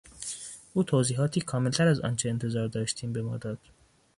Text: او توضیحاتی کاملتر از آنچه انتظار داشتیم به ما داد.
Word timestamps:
او 0.73 0.83
توضیحاتی 0.83 1.41
کاملتر 1.41 1.87
از 1.87 1.99
آنچه 1.99 2.29
انتظار 2.29 2.67
داشتیم 2.67 3.13
به 3.13 3.21
ما 3.21 3.37
داد. 3.37 3.59